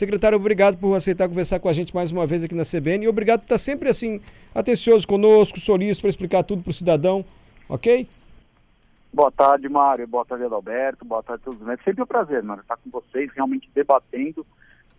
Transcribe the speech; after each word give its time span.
Secretário, 0.00 0.36
obrigado 0.36 0.78
por 0.78 0.94
aceitar 0.94 1.28
conversar 1.28 1.60
com 1.60 1.68
a 1.68 1.74
gente 1.74 1.94
mais 1.94 2.10
uma 2.10 2.26
vez 2.26 2.42
aqui 2.42 2.54
na 2.54 2.62
CBN 2.62 3.04
e 3.04 3.08
obrigado 3.08 3.40
por 3.40 3.44
estar 3.44 3.58
sempre 3.58 3.90
assim, 3.90 4.18
atencioso 4.54 5.06
conosco, 5.06 5.60
solícito 5.60 6.00
para 6.00 6.08
explicar 6.08 6.42
tudo 6.42 6.62
para 6.62 6.70
o 6.70 6.72
cidadão, 6.72 7.22
ok? 7.68 8.08
Boa 9.12 9.30
tarde, 9.30 9.68
Mário. 9.68 10.08
Boa 10.08 10.24
tarde, 10.24 10.44
Adalberto. 10.44 11.04
Boa 11.04 11.22
tarde 11.22 11.42
a 11.42 11.44
todos. 11.44 11.68
É 11.68 11.76
sempre 11.84 12.02
um 12.02 12.06
prazer, 12.06 12.42
Mário, 12.42 12.62
estar 12.62 12.78
com 12.78 12.88
vocês, 12.88 13.30
realmente 13.36 13.68
debatendo 13.74 14.46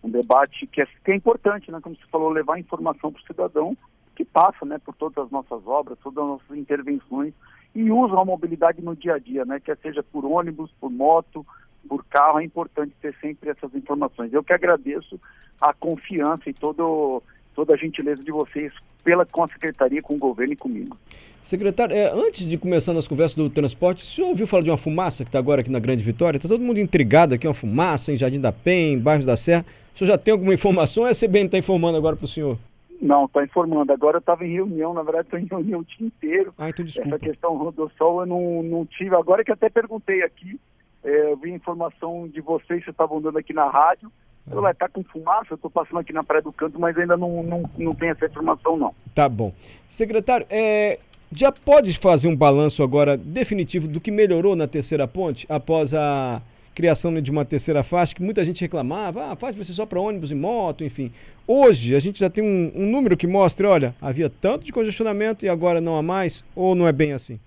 um 0.04 0.08
debate 0.08 0.68
que 0.68 0.80
é, 0.80 0.86
que 0.86 1.10
é 1.10 1.16
importante, 1.16 1.72
né? 1.72 1.80
Como 1.82 1.96
você 1.96 2.06
falou, 2.08 2.30
levar 2.30 2.60
informação 2.60 3.10
para 3.12 3.22
o 3.22 3.26
cidadão 3.26 3.76
que 4.14 4.24
passa, 4.24 4.64
né, 4.64 4.78
por 4.78 4.94
todas 4.94 5.24
as 5.24 5.32
nossas 5.32 5.66
obras, 5.66 5.98
todas 6.00 6.22
as 6.22 6.30
nossas 6.30 6.56
intervenções 6.56 7.34
e 7.74 7.90
usa 7.90 8.16
a 8.16 8.24
mobilidade 8.24 8.80
no 8.80 8.94
dia 8.94 9.14
a 9.14 9.18
dia, 9.18 9.44
né? 9.44 9.58
Quer 9.58 9.76
seja 9.78 10.00
por 10.00 10.24
ônibus, 10.24 10.70
por 10.80 10.92
moto, 10.92 11.44
por 11.88 12.04
carro, 12.06 12.40
é 12.40 12.44
importante 12.44 12.92
ter 13.00 13.14
sempre 13.20 13.50
essas 13.50 13.74
informações. 13.74 14.32
Eu 14.32 14.42
que 14.42 14.52
agradeço 14.52 15.20
a 15.60 15.72
confiança 15.72 16.48
e 16.48 16.52
todo, 16.52 17.22
toda 17.54 17.74
a 17.74 17.76
gentileza 17.76 18.22
de 18.22 18.30
vocês 18.30 18.72
pela, 19.04 19.26
com 19.26 19.44
a 19.44 19.48
secretaria, 19.48 20.02
com 20.02 20.14
o 20.14 20.18
governo 20.18 20.52
e 20.52 20.56
comigo. 20.56 20.96
Secretário, 21.42 21.94
é, 21.94 22.08
antes 22.12 22.48
de 22.48 22.56
começar 22.56 22.96
as 22.96 23.08
conversas 23.08 23.36
do 23.36 23.50
transporte, 23.50 24.04
o 24.04 24.06
senhor 24.06 24.28
ouviu 24.28 24.46
falar 24.46 24.62
de 24.62 24.70
uma 24.70 24.78
fumaça 24.78 25.24
que 25.24 25.28
está 25.28 25.40
agora 25.40 25.60
aqui 25.60 25.70
na 25.70 25.80
Grande 25.80 26.02
Vitória? 26.04 26.38
Está 26.38 26.48
todo 26.48 26.62
mundo 26.62 26.78
intrigado 26.78 27.34
aqui, 27.34 27.48
uma 27.48 27.54
fumaça 27.54 28.12
em 28.12 28.16
Jardim 28.16 28.40
da 28.40 28.52
Penha, 28.52 28.92
em 28.92 28.98
Bairros 28.98 29.26
da 29.26 29.36
Serra. 29.36 29.64
O 29.92 29.98
senhor 29.98 30.12
já 30.12 30.18
tem 30.18 30.32
alguma 30.32 30.54
informação 30.54 31.02
ou 31.02 31.08
a 31.08 31.12
CBN 31.12 31.46
está 31.46 31.58
informando 31.58 31.98
agora 31.98 32.14
para 32.14 32.24
o 32.24 32.28
senhor? 32.28 32.56
Não, 33.00 33.24
está 33.24 33.42
informando. 33.42 33.92
Agora 33.92 34.18
eu 34.18 34.20
estava 34.20 34.46
em 34.46 34.52
reunião, 34.52 34.94
na 34.94 35.02
verdade 35.02 35.26
estou 35.26 35.40
em 35.40 35.46
reunião 35.46 35.80
o 35.80 35.84
dia 35.84 36.06
inteiro. 36.06 36.54
Ah, 36.56 36.70
então 36.70 36.84
desculpa. 36.84 37.08
Essa 37.08 37.18
questão 37.18 37.72
do 37.72 37.90
sol 37.98 38.20
eu 38.20 38.26
não, 38.26 38.62
não 38.62 38.86
tive. 38.86 39.16
Agora 39.16 39.42
que 39.42 39.50
até 39.50 39.68
perguntei 39.68 40.22
aqui, 40.22 40.60
é, 41.04 41.32
eu 41.32 41.36
vi 41.36 41.50
informação 41.50 42.28
de 42.28 42.40
vocês, 42.40 42.82
vocês 42.82 42.88
estavam 42.88 43.20
dando 43.20 43.38
aqui 43.38 43.52
na 43.52 43.68
rádio. 43.68 44.10
Eu 44.50 44.60
vai 44.60 44.72
estar 44.72 44.88
com 44.88 45.04
fumaça, 45.04 45.48
eu 45.50 45.54
estou 45.54 45.70
passando 45.70 46.00
aqui 46.00 46.12
na 46.12 46.24
Praia 46.24 46.42
do 46.42 46.52
Canto, 46.52 46.78
mas 46.78 46.98
ainda 46.98 47.16
não, 47.16 47.42
não, 47.44 47.70
não 47.78 47.94
tem 47.94 48.10
essa 48.10 48.26
informação 48.26 48.76
não. 48.76 48.92
Tá 49.14 49.28
bom. 49.28 49.52
Secretário, 49.86 50.44
é, 50.50 50.98
já 51.32 51.52
pode 51.52 51.96
fazer 51.96 52.26
um 52.26 52.34
balanço 52.34 52.82
agora 52.82 53.16
definitivo 53.16 53.86
do 53.86 54.00
que 54.00 54.10
melhorou 54.10 54.56
na 54.56 54.66
terceira 54.66 55.06
ponte 55.06 55.46
após 55.48 55.94
a 55.94 56.42
criação 56.74 57.20
de 57.20 57.30
uma 57.30 57.44
terceira 57.44 57.82
faixa, 57.82 58.14
que 58.14 58.22
muita 58.22 58.44
gente 58.44 58.60
reclamava, 58.60 59.30
ah, 59.30 59.34
vai 59.34 59.52
ser 59.52 59.72
só 59.74 59.86
para 59.86 60.00
ônibus 60.00 60.30
e 60.30 60.34
moto, 60.34 60.82
enfim. 60.82 61.12
Hoje 61.46 61.94
a 61.94 62.00
gente 62.00 62.18
já 62.18 62.30
tem 62.30 62.42
um, 62.42 62.72
um 62.74 62.90
número 62.90 63.16
que 63.16 63.26
mostra, 63.26 63.68
olha, 63.68 63.94
havia 64.00 64.28
tanto 64.28 64.64
de 64.64 64.72
congestionamento 64.72 65.44
e 65.44 65.48
agora 65.48 65.80
não 65.80 65.96
há 65.96 66.02
mais, 66.02 66.42
ou 66.56 66.74
não 66.74 66.88
é 66.88 66.92
bem 66.92 67.12
assim? 67.12 67.38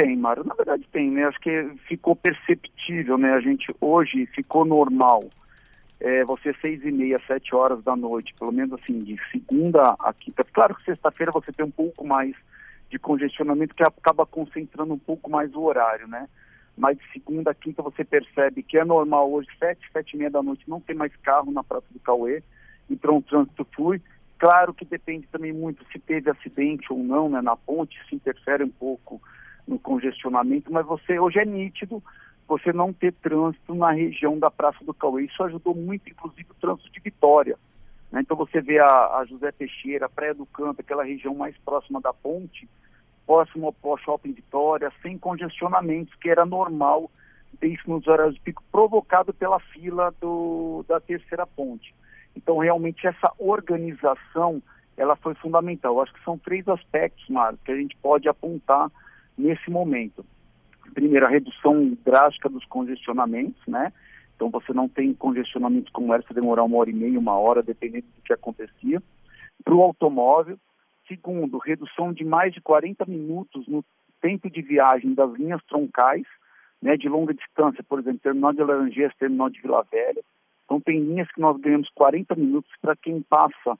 Tem, 0.00 0.16
Mário, 0.16 0.44
na 0.44 0.54
verdade 0.54 0.88
tem, 0.90 1.10
né? 1.10 1.24
Acho 1.24 1.38
que 1.40 1.74
ficou 1.86 2.16
perceptível, 2.16 3.18
né? 3.18 3.34
A 3.34 3.40
gente 3.40 3.70
hoje 3.82 4.24
ficou 4.34 4.64
normal. 4.64 5.24
É, 6.00 6.24
você 6.24 6.54
seis 6.54 6.82
e 6.82 6.90
meia, 6.90 7.20
sete 7.26 7.54
horas 7.54 7.84
da 7.84 7.94
noite, 7.94 8.32
pelo 8.38 8.50
menos 8.50 8.72
assim, 8.80 9.04
de 9.04 9.20
segunda 9.30 9.94
a 9.98 10.14
quinta. 10.14 10.42
Claro 10.42 10.74
que 10.74 10.84
sexta-feira 10.84 11.30
você 11.30 11.52
tem 11.52 11.66
um 11.66 11.70
pouco 11.70 12.06
mais 12.06 12.34
de 12.88 12.98
congestionamento 12.98 13.74
que 13.74 13.82
acaba 13.82 14.24
concentrando 14.24 14.94
um 14.94 14.98
pouco 14.98 15.30
mais 15.30 15.54
o 15.54 15.60
horário, 15.60 16.08
né? 16.08 16.30
Mas 16.78 16.96
de 16.96 17.04
segunda 17.12 17.50
a 17.50 17.54
quinta 17.54 17.82
você 17.82 18.02
percebe 18.02 18.62
que 18.62 18.78
é 18.78 18.84
normal 18.86 19.30
hoje, 19.30 19.48
sete, 19.58 19.86
sete 19.92 20.14
e 20.14 20.16
meia 20.16 20.30
da 20.30 20.42
noite, 20.42 20.64
não 20.66 20.80
tem 20.80 20.96
mais 20.96 21.14
carro 21.16 21.52
na 21.52 21.62
Praça 21.62 21.88
do 21.90 22.00
Cauê, 22.00 22.42
então 22.88 23.18
o 23.18 23.22
trânsito 23.22 23.66
flui. 23.76 24.00
Claro 24.38 24.72
que 24.72 24.86
depende 24.86 25.26
também 25.26 25.52
muito 25.52 25.84
se 25.92 25.98
teve 25.98 26.30
acidente 26.30 26.90
ou 26.90 27.04
não, 27.04 27.28
né, 27.28 27.42
na 27.42 27.54
ponte, 27.54 28.00
se 28.08 28.14
interfere 28.14 28.64
um 28.64 28.70
pouco 28.70 29.20
no 29.66 29.78
congestionamento, 29.78 30.72
mas 30.72 30.86
você 30.86 31.18
hoje 31.18 31.38
é 31.38 31.44
nítido 31.44 32.02
você 32.46 32.72
não 32.72 32.92
ter 32.92 33.12
trânsito 33.12 33.74
na 33.74 33.92
região 33.92 34.36
da 34.38 34.50
Praça 34.50 34.84
do 34.84 34.92
Cauê. 34.92 35.24
Isso 35.24 35.42
ajudou 35.44 35.74
muito, 35.74 36.10
inclusive, 36.10 36.48
o 36.50 36.60
trânsito 36.60 36.90
de 36.90 36.98
Vitória. 36.98 37.56
Né? 38.10 38.20
Então 38.22 38.36
você 38.36 38.60
vê 38.60 38.80
a, 38.80 39.18
a, 39.18 39.24
José 39.24 39.52
Teixeira, 39.52 40.06
a 40.06 40.08
Praia 40.08 40.34
do 40.34 40.44
Canto, 40.46 40.80
aquela 40.80 41.04
região 41.04 41.34
mais 41.34 41.56
próxima 41.58 42.00
da 42.00 42.12
ponte, 42.12 42.68
próximo 43.24 43.74
ao 43.82 43.98
Shopping 43.98 44.32
Vitória, 44.32 44.92
sem 45.00 45.16
congestionamentos, 45.16 46.12
que 46.16 46.28
era 46.28 46.44
normal 46.44 47.08
isso 47.62 47.90
nos 47.90 48.06
horários 48.06 48.36
de 48.36 48.40
pico, 48.40 48.62
provocado 48.70 49.34
pela 49.34 49.60
fila 49.60 50.14
do, 50.20 50.84
da 50.88 51.00
terceira 51.00 51.46
ponte. 51.46 51.94
Então, 52.34 52.58
realmente, 52.58 53.06
essa 53.06 53.32
organização, 53.38 54.62
ela 54.96 55.16
foi 55.16 55.34
fundamental. 55.34 55.94
Eu 55.94 56.02
acho 56.02 56.12
que 56.14 56.24
são 56.24 56.38
três 56.38 56.66
aspectos, 56.68 57.28
Marcos, 57.28 57.60
que 57.64 57.72
a 57.72 57.76
gente 57.76 57.96
pode 57.96 58.28
apontar 58.28 58.90
nesse 59.36 59.70
momento. 59.70 60.24
Primeiro, 60.94 61.26
a 61.26 61.30
redução 61.30 61.96
drástica 62.04 62.48
dos 62.48 62.64
congestionamentos, 62.66 63.60
né? 63.66 63.92
Então, 64.34 64.50
você 64.50 64.72
não 64.72 64.88
tem 64.88 65.12
congestionamentos 65.14 65.92
como 65.92 66.14
se 66.22 66.34
demorar 66.34 66.64
uma 66.64 66.78
hora 66.78 66.90
e 66.90 66.94
meia, 66.94 67.18
uma 67.18 67.38
hora, 67.38 67.62
dependendo 67.62 68.06
do 68.16 68.22
que 68.22 68.32
acontecia. 68.32 69.02
Para 69.62 69.74
o 69.74 69.82
automóvel, 69.82 70.58
Segundo, 71.10 71.58
redução 71.58 72.12
de 72.12 72.24
mais 72.24 72.54
de 72.54 72.60
40 72.60 73.04
minutos 73.06 73.66
no 73.66 73.84
tempo 74.20 74.48
de 74.48 74.62
viagem 74.62 75.12
das 75.12 75.32
linhas 75.32 75.60
troncais, 75.64 76.22
né, 76.80 76.96
de 76.96 77.08
longa 77.08 77.34
distância, 77.34 77.82
por 77.82 77.98
exemplo, 77.98 78.20
terminal 78.20 78.52
de 78.52 78.62
Laranjeiras, 78.62 79.16
terminal 79.16 79.50
de 79.50 79.60
Vila 79.60 79.84
Velha. 79.90 80.22
Então 80.64 80.80
tem 80.80 81.00
linhas 81.00 81.28
que 81.32 81.40
nós 81.40 81.60
ganhamos 81.60 81.88
40 81.96 82.36
minutos 82.36 82.70
para 82.80 82.94
quem 82.94 83.22
passa, 83.22 83.76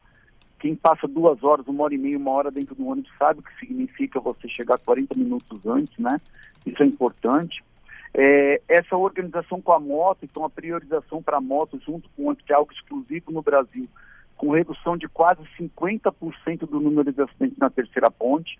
quem 0.61 0.77
passa 0.77 1.09
duas 1.09 1.43
horas, 1.43 1.67
uma 1.67 1.85
hora 1.85 1.95
e 1.95 1.99
meia, 1.99 2.19
uma 2.19 2.31
hora 2.33 2.51
dentro 2.51 2.75
do 2.75 2.87
ônibus 2.87 3.11
sabe 3.19 3.41
o 3.41 3.43
que 3.43 3.59
significa 3.59 4.21
você 4.21 4.47
chegar 4.47 4.79
40 4.79 5.19
minutos 5.19 5.67
antes, 5.67 5.99
né? 5.99 6.21
Isso 6.67 6.83
é 6.83 6.87
importante. 6.87 7.65
É, 8.13 8.61
essa 8.69 8.95
organização 8.97 9.61
com 9.61 9.73
a 9.73 9.81
moto, 9.81 10.19
então 10.23 10.45
a 10.45 10.51
priorização 10.51 11.23
para 11.23 11.39
a 11.39 11.41
moto 11.41 11.81
junto 11.85 12.09
com 12.11 12.29
o 12.29 12.37
que 12.37 12.53
algo 12.53 12.71
exclusivo 12.73 13.33
no 13.33 13.41
Brasil, 13.41 13.89
com 14.37 14.51
redução 14.51 14.97
de 14.97 15.09
quase 15.09 15.41
50% 15.59 16.69
do 16.69 16.79
número 16.79 17.11
de 17.11 17.23
acidentes 17.23 17.57
na 17.57 17.71
terceira 17.71 18.11
ponte. 18.11 18.59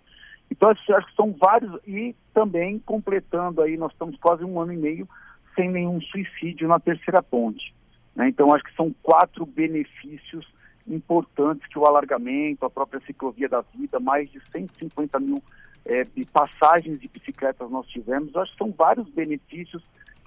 Então, 0.49 0.69
acho 0.69 1.07
que 1.07 1.15
são 1.15 1.35
vários, 1.39 1.71
e 1.87 2.15
também 2.33 2.79
completando 2.79 3.61
aí, 3.61 3.77
nós 3.77 3.91
estamos 3.91 4.17
quase 4.17 4.43
um 4.43 4.59
ano 4.59 4.73
e 4.73 4.77
meio 4.77 5.07
sem 5.55 5.69
nenhum 5.69 6.01
suicídio 6.01 6.67
na 6.67 6.79
terceira 6.79 7.21
ponte. 7.21 7.73
Né? 8.15 8.29
Então, 8.29 8.53
acho 8.53 8.63
que 8.63 8.75
são 8.75 8.93
quatro 9.03 9.45
benefícios 9.45 10.47
importantes 10.87 11.67
que 11.67 11.77
o 11.77 11.85
alargamento, 11.85 12.65
a 12.65 12.69
própria 12.69 13.01
ciclovia 13.01 13.47
da 13.47 13.61
vida, 13.75 13.99
mais 13.99 14.29
de 14.31 14.41
150 14.51 15.19
mil 15.19 15.43
é, 15.85 16.03
passagens 16.31 16.99
de 16.99 17.07
bicicletas 17.07 17.69
nós 17.69 17.87
tivemos. 17.87 18.35
Acho 18.35 18.51
que 18.51 18.57
são 18.57 18.71
vários 18.71 19.07
benefícios 19.09 19.83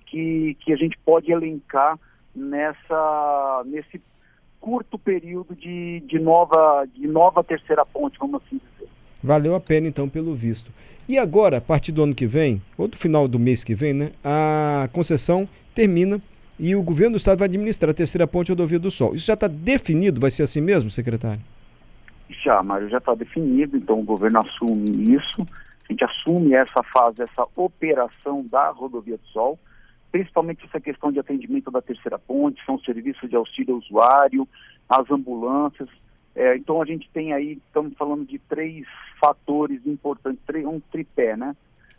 que, 0.06 0.56
que 0.60 0.72
a 0.72 0.76
gente 0.76 0.98
pode 1.04 1.30
elencar 1.30 1.98
nessa, 2.34 3.62
nesse 3.66 4.00
curto 4.60 4.98
período 4.98 5.54
de, 5.54 6.00
de, 6.06 6.18
nova, 6.18 6.86
de 6.92 7.06
nova 7.06 7.44
terceira 7.44 7.84
ponte, 7.84 8.18
vamos 8.18 8.40
assim 8.42 8.58
dizer. 8.58 8.88
Valeu 9.22 9.54
a 9.54 9.60
pena, 9.60 9.88
então, 9.88 10.08
pelo 10.08 10.34
visto. 10.34 10.72
E 11.08 11.18
agora, 11.18 11.58
a 11.58 11.60
partir 11.60 11.92
do 11.92 12.02
ano 12.02 12.14
que 12.14 12.26
vem, 12.26 12.62
ou 12.76 12.88
do 12.88 12.96
final 12.96 13.28
do 13.28 13.38
mês 13.38 13.62
que 13.64 13.74
vem, 13.74 13.92
né, 13.92 14.12
a 14.22 14.88
concessão 14.92 15.48
termina 15.74 16.20
e 16.58 16.74
o 16.76 16.82
governo 16.82 17.12
do 17.12 17.18
estado 17.18 17.38
vai 17.38 17.48
administrar 17.48 17.90
a 17.90 17.94
terceira 17.94 18.26
ponte 18.26 18.50
rodovia 18.50 18.78
do 18.78 18.90
Sol. 18.90 19.14
Isso 19.14 19.26
já 19.26 19.34
está 19.34 19.48
definido? 19.48 20.20
Vai 20.20 20.30
ser 20.30 20.44
assim 20.44 20.60
mesmo, 20.60 20.90
secretário? 20.90 21.40
Já, 22.28 22.62
Mário, 22.62 22.88
já 22.88 22.98
está 22.98 23.14
definido, 23.14 23.76
então 23.76 24.00
o 24.00 24.04
governo 24.04 24.40
assume 24.40 25.14
isso, 25.14 25.46
a 25.88 25.92
gente 25.92 26.04
assume 26.04 26.54
essa 26.54 26.82
fase, 26.82 27.22
essa 27.22 27.46
operação 27.54 28.44
da 28.50 28.70
rodovia 28.70 29.18
do 29.18 29.26
Sol 29.26 29.58
principalmente 30.14 30.64
essa 30.64 30.80
questão 30.80 31.10
de 31.10 31.18
atendimento 31.18 31.72
da 31.72 31.82
terceira 31.82 32.16
ponte, 32.20 32.64
são 32.64 32.78
serviços 32.78 33.28
de 33.28 33.34
auxílio 33.34 33.74
ao 33.74 33.80
usuário, 33.80 34.48
as 34.88 35.10
ambulâncias. 35.10 35.88
É, 36.36 36.56
então 36.56 36.80
a 36.80 36.84
gente 36.84 37.10
tem 37.12 37.32
aí, 37.32 37.58
estamos 37.66 37.94
falando 37.98 38.24
de 38.24 38.38
três 38.38 38.86
fatores 39.20 39.84
importantes, 39.84 40.40
um 40.64 40.78
tripé, 40.78 41.36
né? 41.36 41.56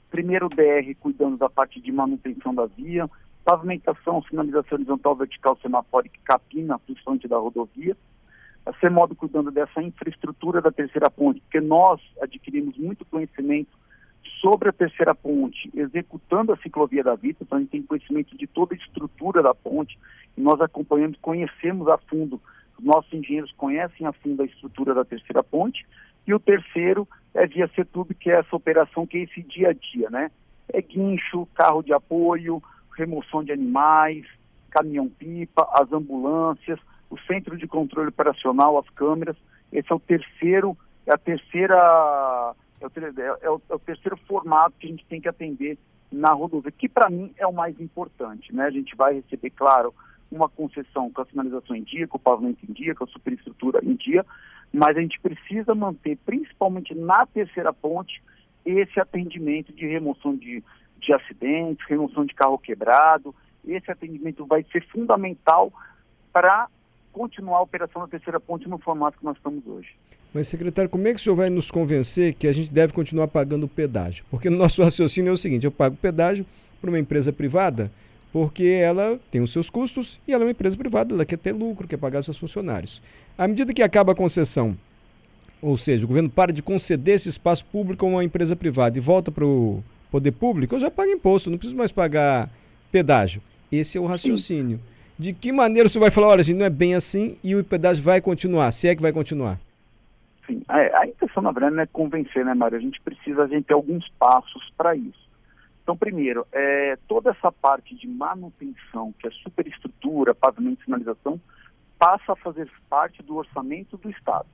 Primeiro 0.10 0.46
o 0.46 0.50
DR 0.50 0.96
cuidando 0.98 1.36
da 1.36 1.50
parte 1.50 1.82
de 1.82 1.92
manutenção 1.92 2.56
da 2.56 2.66
via, 2.66 3.10
pavimentação, 3.45 4.23
sinalização 4.23 4.78
horizontal, 4.78 5.16
vertical, 5.16 5.57
semafórica 5.61 6.17
e 6.17 6.25
capina, 6.25 6.79
principalmente 6.79 7.28
da 7.28 7.38
rodovia. 7.38 7.95
A 8.65 8.74
CEMOB 8.80 9.13
cuidando 9.13 9.51
dessa 9.51 9.81
infraestrutura 9.83 10.59
da 10.59 10.71
terceira 10.71 11.09
ponte, 11.12 11.39
porque 11.42 11.62
nós 11.62 12.01
adquirimos 12.19 12.75
muito 12.75 13.06
conhecimento 13.06 13.77
sobre 14.42 14.69
a 14.69 14.74
terceira 14.74 15.13
ponte, 15.13 15.69
executando 15.75 16.51
a 16.51 16.57
ciclovia 16.57 17.03
da 17.03 17.13
Vita, 17.13 17.44
então 17.44 17.59
a 17.59 17.62
gente 17.62 17.69
tem 17.69 17.83
conhecimento 17.83 18.36
de 18.36 18.47
toda 18.47 18.74
a 18.74 18.77
estrutura 18.77 19.44
da 19.44 19.53
ponte, 19.53 19.98
e 20.36 20.41
nós 20.41 20.59
acompanhamos, 20.59 21.18
conhecemos 21.21 21.88
a 21.88 22.00
fundo, 22.00 22.41
os 22.77 22.83
nossos 22.83 23.13
engenheiros 23.13 23.51
conhecem 23.51 24.07
a 24.07 24.12
fundo 24.12 24.41
a 24.41 24.45
estrutura 24.45 24.95
da 24.95 25.06
terceira 25.06 25.44
ponte, 25.44 25.86
e 26.25 26.33
o 26.33 26.39
terceiro 26.39 27.07
é 27.36 27.45
via 27.45 27.69
Setub, 27.75 28.12
que 28.15 28.31
é 28.31 28.39
essa 28.39 28.56
operação, 28.56 29.06
que 29.06 29.18
é 29.18 29.21
esse 29.21 29.44
dia 29.44 29.69
a 29.69 29.74
dia, 29.74 30.09
né? 30.09 30.31
É 30.74 30.81
guincho, 30.81 31.48
carro 31.53 31.83
de 31.83 31.94
apoio, 31.94 32.62
remoção 32.95 33.44
de 33.44 33.51
animais, 33.51 34.25
caminhão-pipa, 34.71 35.68
as 35.74 35.92
ambulâncias, 35.92 36.80
o 37.09 37.18
centro 37.19 37.57
de 37.57 37.68
controle 37.68 38.09
operacional, 38.09 38.77
as 38.77 38.89
câmeras. 38.89 39.36
Esse 39.71 39.92
é 39.92 39.95
o 39.95 40.00
terceiro, 40.00 40.77
é 41.06 41.13
a 41.13 41.18
terceira 41.18 42.56
é 42.81 42.86
o, 42.86 43.38
é, 43.42 43.50
o, 43.50 43.62
é 43.69 43.75
o, 43.75 43.80
terceiro 43.80 44.18
formato 44.27 44.75
que 44.80 44.88
a 44.88 44.89
gente 44.89 45.06
tem 45.06 45.21
que 45.21 45.30
atender 45.30 45.77
na 46.12 46.33
rodovia, 46.33 46.71
que 46.71 46.89
para 46.89 47.09
mim 47.09 47.33
é 47.38 47.47
o 47.47 47.53
mais 47.53 47.80
importante. 47.80 48.53
Né? 48.53 48.65
A 48.65 48.71
gente 48.71 48.95
vai 48.95 49.15
receber, 49.15 49.50
claro, 49.51 49.94
uma 50.31 50.50
concessão 50.50 51.09
com 51.12 51.21
a 51.21 51.25
sinalização 51.25 51.75
em 51.75 51.83
dia, 51.83 52.07
com 52.07 52.18
o 52.18 52.21
pavimento 52.21 52.59
em 52.68 52.74
dia, 52.74 52.95
com 52.95 53.03
a 53.03 53.07
superestrutura 53.07 53.80
em 53.83 53.95
dia, 53.95 54.25
mas 54.74 54.98
a 54.98 55.01
gente 55.01 55.19
precisa 55.19 55.74
manter, 55.74 56.18
principalmente 56.25 56.94
na 56.94 57.25
terceira 57.25 57.71
ponte, 57.71 58.21
esse 58.65 59.00
atendimento 59.00 59.71
de 59.71 59.86
remoção 59.86 60.36
de, 60.36 60.63
de 61.00 61.13
acidentes, 61.13 61.86
remoção 61.88 62.25
de 62.25 62.33
carro 62.33 62.57
quebrado. 62.57 63.33
Esse 63.68 63.92
atendimento 63.92 64.45
vai 64.45 64.63
ser 64.71 64.86
fundamental 64.88 65.71
para 66.31 66.68
continuar 67.12 67.59
a 67.59 67.62
operação 67.62 68.01
da 68.01 68.07
terceira 68.07 68.39
ponte 68.39 68.68
no 68.68 68.77
formato 68.77 69.18
que 69.18 69.25
nós 69.25 69.38
estamos 69.38 69.65
hoje. 69.65 69.95
Mas, 70.33 70.50
secretário, 70.50 70.89
como 70.89 71.07
é 71.07 71.13
que 71.13 71.19
o 71.19 71.24
senhor 71.24 71.36
vai 71.36 71.50
nos 71.50 71.71
convencer 71.71 72.33
que 72.33 72.47
a 72.47 72.51
gente 72.51 72.71
deve 72.71 72.92
continuar 72.92 73.27
pagando 73.30 73.68
pedágio? 73.68 74.25
Porque 74.30 74.50
no 74.50 74.57
nosso 74.57 74.83
raciocínio 74.83 75.30
é 75.30 75.33
o 75.33 75.38
seguinte: 75.38 75.65
eu 75.65 75.71
pago 75.71 75.95
pedágio 75.95 76.45
para 76.81 76.89
uma 76.89 77.00
empresa 77.00 77.31
privada 77.31 77.89
porque 78.36 78.65
ela 78.65 79.18
tem 79.31 79.39
os 79.39 79.53
seus 79.53 79.69
custos 79.69 80.19
e 80.27 80.33
ela 80.33 80.44
é 80.44 80.48
uma 80.48 80.51
empresa 80.51 80.75
privada, 80.75 81.15
ela 81.15 81.25
quer 81.25 81.38
ter 81.38 81.53
lucro, 81.53 81.88
quer 81.88 81.95
pagar 81.95 82.21
seus 82.21 82.38
funcionários. 82.38 83.01
À 83.38 83.48
medida 83.48 83.74
que 83.74 83.81
acaba 83.81 84.12
a 84.12 84.15
concessão, 84.15 84.75
ou 85.62 85.77
seja, 85.77 86.03
o 86.03 86.07
governo 86.09 86.30
para 86.30 86.51
de 86.51 86.62
conceder 86.62 87.15
esse 87.15 87.30
espaço 87.30 87.63
público 87.63 88.06
a 88.06 88.09
uma 88.09 88.25
empresa 88.25 88.53
privada 88.53 88.98
e 88.98 89.00
volta 89.00 89.31
para 89.31 89.45
o 89.45 89.81
poder 90.15 90.31
público, 90.31 90.75
eu 90.75 90.79
já 90.79 90.89
pago 90.89 91.12
imposto, 91.12 91.50
não 91.50 91.57
preciso 91.57 91.77
mais 91.77 91.91
pagar 91.91 92.50
pedágio. 92.89 93.41
Esse 93.69 93.97
é 93.97 94.01
o 94.01 94.06
raciocínio. 94.06 94.79
De 95.19 95.33
que 95.33 95.51
maneira 95.51 95.89
você 95.89 96.00
vai 96.00 96.09
falar, 96.09 96.27
olha, 96.27 96.44
gente, 96.44 96.57
não 96.57 96.65
é 96.65 96.69
bem 96.69 96.95
assim 96.95 97.38
e 97.44 97.53
o 97.53 97.63
pedágio 97.63 98.01
vai 98.01 98.21
continuar, 98.21 98.71
se 98.71 98.88
é 98.88 98.95
que 98.95 99.01
vai 99.01 99.12
continuar? 99.12 99.59
Sim, 100.47 100.62
a, 100.69 100.77
a 101.00 101.06
intenção, 101.06 101.44
na 101.44 101.51
verdade, 101.51 101.75
não 101.75 101.83
é 101.83 101.88
convencer, 101.88 102.45
né, 102.45 102.53
Mário? 102.53 102.77
A 102.77 102.81
gente 102.81 103.01
precisa 103.01 103.44
a 103.44 103.47
gente 103.47 103.65
ter 103.65 103.73
alguns 103.73 104.07
passos 104.17 104.71
para 104.77 104.95
isso. 104.95 105.25
Então, 105.83 105.97
primeiro, 105.97 106.47
é, 106.53 106.97
toda 107.09 107.31
essa 107.31 107.51
parte 107.51 107.94
de 107.94 108.07
manutenção, 108.07 109.13
que 109.19 109.27
é 109.27 109.31
superestrutura, 109.31 110.33
pavimento 110.33 110.81
e 110.81 110.85
sinalização, 110.85 111.39
passa 112.00 112.31
a 112.31 112.35
fazer 112.38 112.69
parte 112.89 113.21
do 113.21 113.35
orçamento 113.35 113.97
do 113.97 114.09
Estado. 114.09 114.47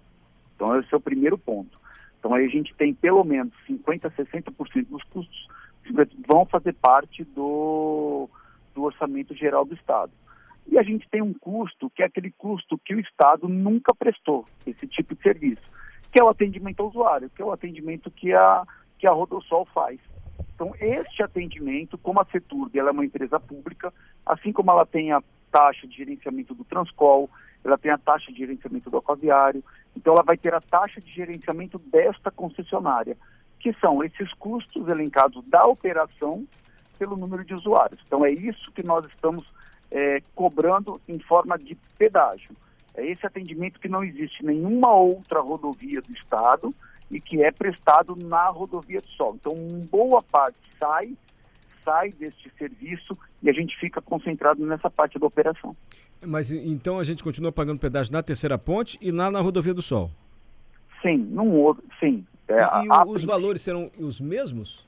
Então, 0.55 0.75
esse 0.79 0.91
é 0.91 0.97
o 0.97 1.01
primeiro 1.01 1.37
ponto. 1.37 1.79
Então, 2.21 2.35
aí 2.35 2.45
a 2.45 2.49
gente 2.49 2.71
tem 2.75 2.93
pelo 2.93 3.23
menos 3.23 3.51
50%, 3.67 4.11
60% 4.15 4.85
dos 4.87 5.03
custos 5.05 5.47
vão 6.27 6.45
fazer 6.45 6.73
parte 6.73 7.23
do, 7.23 8.29
do 8.75 8.83
orçamento 8.83 9.33
geral 9.33 9.65
do 9.65 9.73
Estado. 9.73 10.11
E 10.67 10.77
a 10.77 10.83
gente 10.83 11.09
tem 11.09 11.19
um 11.19 11.33
custo, 11.33 11.89
que 11.89 12.03
é 12.03 12.05
aquele 12.05 12.29
custo 12.37 12.77
que 12.77 12.93
o 12.93 12.99
Estado 12.99 13.49
nunca 13.49 13.91
prestou, 13.95 14.45
esse 14.67 14.85
tipo 14.85 15.15
de 15.15 15.23
serviço, 15.23 15.63
que 16.11 16.21
é 16.21 16.23
o 16.23 16.29
atendimento 16.29 16.81
ao 16.81 16.89
usuário, 16.89 17.31
que 17.31 17.41
é 17.41 17.45
o 17.45 17.51
atendimento 17.51 18.11
que 18.11 18.31
a, 18.31 18.63
que 18.99 19.07
a 19.07 19.11
Rodosol 19.11 19.65
faz. 19.73 19.99
Então, 20.53 20.75
este 20.79 21.23
atendimento, 21.23 21.97
como 21.97 22.21
a 22.21 22.25
Seturb 22.25 22.77
ela 22.77 22.89
é 22.89 22.93
uma 22.93 23.03
empresa 23.03 23.39
pública, 23.39 23.91
assim 24.23 24.53
como 24.53 24.69
ela 24.69 24.85
tem 24.85 25.11
a 25.11 25.23
taxa 25.51 25.87
de 25.87 25.97
gerenciamento 25.97 26.53
do 26.53 26.63
Transcol, 26.63 27.27
ela 27.63 27.77
tem 27.77 27.91
a 27.91 27.97
taxa 27.97 28.31
de 28.31 28.39
gerenciamento 28.39 28.89
do 28.89 28.97
aquaviário, 28.97 29.63
então 29.95 30.13
ela 30.13 30.23
vai 30.23 30.37
ter 30.37 30.53
a 30.53 30.61
taxa 30.61 30.99
de 31.01 31.11
gerenciamento 31.11 31.77
desta 31.77 32.31
concessionária, 32.31 33.17
que 33.59 33.73
são 33.73 34.03
esses 34.03 34.33
custos 34.33 34.87
elencados 34.87 35.43
da 35.45 35.63
operação 35.63 36.45
pelo 36.97 37.17
número 37.17 37.43
de 37.43 37.53
usuários. 37.53 37.99
Então 38.05 38.25
é 38.25 38.31
isso 38.31 38.71
que 38.71 38.83
nós 38.83 39.05
estamos 39.05 39.45
é, 39.89 40.21
cobrando 40.35 40.99
em 41.07 41.19
forma 41.19 41.57
de 41.57 41.75
pedágio. 41.97 42.51
É 42.95 43.05
esse 43.05 43.25
atendimento 43.25 43.79
que 43.79 43.87
não 43.87 44.03
existe 44.03 44.43
nenhuma 44.43 44.93
outra 44.93 45.39
rodovia 45.39 46.01
do 46.01 46.11
Estado, 46.11 46.73
e 47.11 47.19
que 47.19 47.43
é 47.43 47.51
prestado 47.51 48.15
na 48.15 48.47
rodovia 48.47 49.01
do 49.01 49.09
Sol. 49.09 49.35
Então, 49.35 49.53
boa 49.91 50.23
parte 50.23 50.57
sai, 50.79 51.13
sai 51.83 52.11
deste 52.13 52.49
serviço 52.57 53.17
e 53.43 53.49
a 53.49 53.53
gente 53.53 53.77
fica 53.77 54.01
concentrado 54.01 54.65
nessa 54.65 54.89
parte 54.89 55.19
da 55.19 55.27
operação. 55.27 55.75
Mas 56.25 56.51
então 56.51 56.99
a 56.99 57.03
gente 57.03 57.23
continua 57.23 57.51
pagando 57.51 57.79
pedágio 57.79 58.13
na 58.13 58.21
terceira 58.21 58.57
ponte 58.57 58.97
e 59.01 59.11
lá 59.11 59.31
na 59.31 59.41
rodovia 59.41 59.73
do 59.73 59.81
Sol? 59.81 60.11
Sim, 61.01 61.17
num 61.17 61.51
outro, 61.53 61.83
sim. 61.99 62.25
É, 62.47 62.53
e, 62.55 62.87
a, 62.89 63.03
os 63.05 63.23
valores 63.23 63.61
serão 63.61 63.89
os 63.97 64.19
mesmos? 64.21 64.85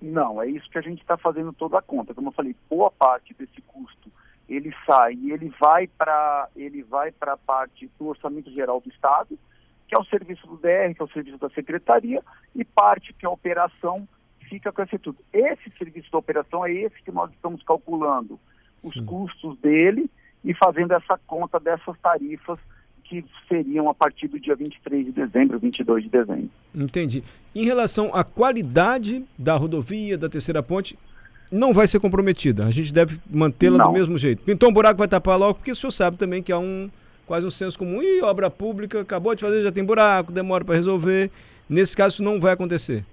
Não, 0.00 0.40
é 0.42 0.48
isso 0.48 0.68
que 0.70 0.78
a 0.78 0.82
gente 0.82 1.00
está 1.00 1.16
fazendo 1.16 1.52
toda 1.52 1.78
a 1.78 1.82
conta. 1.82 2.14
Como 2.14 2.28
eu 2.28 2.32
falei, 2.32 2.54
boa 2.68 2.90
parte 2.90 3.34
desse 3.34 3.60
custo 3.62 4.10
ele 4.48 4.74
sai 4.86 5.14
e 5.14 5.32
ele 5.32 5.52
vai 5.58 5.86
para 5.86 6.48
ele 6.54 6.82
vai 6.82 7.10
para 7.10 7.34
a 7.34 7.36
parte 7.36 7.90
do 7.98 8.08
orçamento 8.08 8.50
geral 8.50 8.80
do 8.80 8.90
Estado 8.90 9.38
que 9.92 9.96
é 9.96 10.00
o 10.00 10.06
serviço 10.06 10.46
do 10.46 10.56
DR, 10.56 10.94
que 10.94 11.02
é 11.02 11.04
o 11.04 11.12
serviço 11.12 11.36
da 11.36 11.50
secretaria, 11.50 12.22
e 12.56 12.64
parte 12.64 13.12
que 13.12 13.26
é 13.26 13.28
a 13.28 13.30
operação 13.30 14.08
fica 14.48 14.72
com 14.72 14.82
esse 14.82 14.98
tudo. 14.98 15.18
Esse 15.30 15.70
serviço 15.76 16.10
da 16.10 16.16
operação 16.16 16.64
é 16.64 16.72
esse 16.72 17.02
que 17.02 17.12
nós 17.12 17.30
estamos 17.30 17.62
calculando 17.62 18.40
os 18.82 18.94
Sim. 18.94 19.04
custos 19.04 19.58
dele 19.58 20.10
e 20.44 20.54
fazendo 20.54 20.92
essa 20.92 21.18
conta 21.26 21.58
dessas 21.60 21.96
tarifas 22.02 22.58
que 23.04 23.24
seriam 23.48 23.88
a 23.88 23.94
partir 23.94 24.28
do 24.28 24.40
dia 24.40 24.56
23 24.56 25.06
de 25.06 25.12
dezembro, 25.12 25.58
22 25.58 26.04
de 26.04 26.08
dezembro. 26.08 26.50
Entendi. 26.74 27.22
Em 27.54 27.64
relação 27.64 28.14
à 28.14 28.24
qualidade 28.24 29.24
da 29.38 29.54
rodovia, 29.54 30.16
da 30.16 30.28
terceira 30.28 30.62
ponte, 30.62 30.98
não 31.50 31.74
vai 31.74 31.86
ser 31.86 32.00
comprometida. 32.00 32.64
A 32.64 32.70
gente 32.70 32.92
deve 32.92 33.20
mantê-la 33.30 33.84
do 33.84 33.92
mesmo 33.92 34.16
jeito. 34.16 34.42
Pintou 34.42 34.70
um 34.70 34.72
buraco, 34.72 34.98
vai 34.98 35.08
tapar 35.08 35.36
logo, 35.38 35.56
porque 35.56 35.72
o 35.72 35.76
senhor 35.76 35.90
sabe 35.90 36.16
também 36.16 36.42
que 36.42 36.50
há 36.50 36.58
um 36.58 36.90
quase 37.26 37.46
um 37.46 37.50
senso 37.50 37.78
comum. 37.78 38.02
E 38.02 38.22
obra 38.22 38.50
pública, 38.50 39.00
acabou 39.00 39.34
de 39.34 39.42
fazer, 39.42 39.62
já 39.62 39.70
tem 39.70 39.84
buraco, 39.84 40.32
demora 40.32 40.64
para 40.64 40.74
resolver. 40.74 41.30
Nesse 41.68 41.96
caso, 41.96 42.14
isso 42.14 42.22
não 42.22 42.40
vai 42.40 42.52
acontecer. 42.52 43.04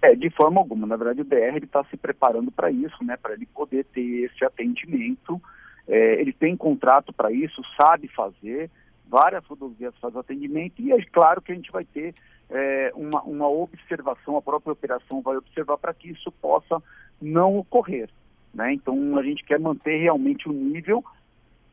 É, 0.00 0.14
de 0.14 0.30
forma 0.30 0.60
alguma. 0.60 0.86
Na 0.86 0.96
verdade, 0.96 1.20
o 1.20 1.24
BR 1.24 1.62
está 1.62 1.84
se 1.84 1.96
preparando 1.96 2.50
para 2.50 2.70
isso, 2.70 3.04
né, 3.04 3.16
para 3.16 3.34
ele 3.34 3.46
poder 3.46 3.84
ter 3.84 4.24
esse 4.24 4.44
atendimento. 4.44 5.40
É, 5.88 6.20
ele 6.20 6.32
tem 6.32 6.56
contrato 6.56 7.12
para 7.12 7.32
isso, 7.32 7.62
sabe 7.76 8.08
fazer. 8.08 8.70
Várias 9.08 9.44
rodovias 9.44 9.94
fazem 10.00 10.20
atendimento 10.20 10.80
e 10.80 10.92
é 10.92 11.04
claro 11.04 11.42
que 11.42 11.52
a 11.52 11.54
gente 11.54 11.70
vai 11.70 11.84
ter 11.84 12.14
é, 12.48 12.92
uma, 12.94 13.22
uma 13.22 13.48
observação, 13.48 14.36
a 14.36 14.42
própria 14.42 14.72
operação 14.72 15.20
vai 15.20 15.36
observar 15.36 15.78
para 15.78 15.94
que 15.94 16.10
isso 16.10 16.30
possa 16.32 16.82
não 17.20 17.56
ocorrer. 17.58 18.08
Né? 18.54 18.74
Então, 18.74 19.18
a 19.18 19.22
gente 19.22 19.44
quer 19.44 19.58
manter 19.58 19.98
realmente 19.98 20.48
o 20.48 20.52
nível 20.52 21.04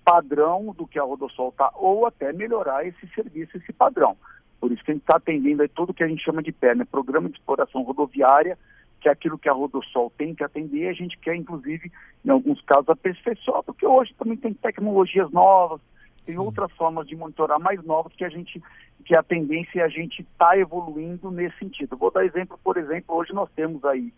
padrão 0.04 0.74
do 0.76 0.88
que 0.88 0.98
a 0.98 1.04
Rodossol 1.04 1.50
está, 1.50 1.72
ou 1.76 2.06
até 2.06 2.34
melhorar 2.34 2.86
esse 2.88 3.08
serviço, 3.14 3.58
esse 3.58 3.72
padrão. 3.72 4.18
Por 4.60 4.72
isso 4.72 4.84
que 4.84 4.92
a 4.92 4.94
gente 4.94 5.04
está 5.04 5.18
atendendo 5.18 5.62
aí 5.62 5.68
tudo 5.68 5.94
que 5.94 6.04
a 6.04 6.08
gente 6.08 6.24
chama 6.24 6.42
de 6.42 6.52
PER, 6.52 6.76
né? 6.76 6.86
Programa 6.90 7.30
de 7.30 7.38
Exploração 7.38 7.84
Rodoviária, 7.84 8.58
que 9.00 9.10
é 9.10 9.12
aquilo 9.12 9.38
que 9.38 9.50
a 9.50 9.54
Rodossol 9.54 10.12
tem 10.18 10.36
que 10.36 10.44
atender, 10.44 10.90
a 10.90 10.94
gente 10.94 11.18
quer, 11.18 11.36
inclusive, 11.36 11.92
em 12.24 12.30
alguns 12.30 12.62
casos, 12.62 12.90
aperfeiçoar, 12.90 13.64
porque 13.64 13.86
hoje 13.86 14.14
também 14.18 14.38
tem 14.38 14.54
tecnologias 14.54 15.32
novas, 15.32 15.82
tem 16.26 16.36
Sim. 16.36 16.42
outras 16.42 16.72
formas 16.74 17.08
de 17.08 17.16
monitorar 17.16 17.60
mais 17.60 17.84
novas 17.84 18.14
que 18.14 18.24
a 18.24 18.30
gente, 18.30 18.62
que 19.06 19.18
a 19.18 19.24
tendência 19.24 19.82
é 19.82 19.84
a 19.84 19.88
gente 19.88 20.22
está 20.22 20.58
evoluindo 20.58 21.32
nesse 21.32 21.58
sentido. 21.58 21.98
Vou 21.98 22.12
dar 22.12 22.26
exemplo, 22.26 22.60
por 22.64 22.78
exemplo, 22.78 23.16
hoje 23.16 23.34
nós 23.34 23.50
temos 23.56 23.84
aí, 23.86 24.14